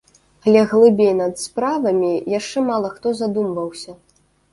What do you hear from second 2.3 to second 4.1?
яшчэ мала хто задумваўся.